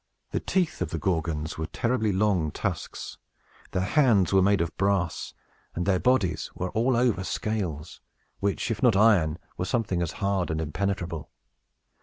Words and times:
The 0.31 0.39
teeth 0.39 0.81
of 0.81 0.89
the 0.89 0.97
Gorgons 0.97 1.59
were 1.59 1.67
terribly 1.67 2.11
long 2.11 2.49
tusks; 2.49 3.19
their 3.69 3.83
hands 3.83 4.33
were 4.33 4.41
made 4.41 4.59
of 4.59 4.75
brass; 4.75 5.35
and 5.75 5.85
their 5.85 5.99
bodies 5.99 6.49
were 6.55 6.71
all 6.71 6.97
over 6.97 7.23
scales, 7.23 8.01
which, 8.39 8.71
if 8.71 8.81
not 8.81 8.95
iron, 8.95 9.37
were 9.57 9.65
something 9.65 10.01
as 10.01 10.13
hard 10.13 10.49
and 10.49 10.59
impenetrable. 10.59 11.29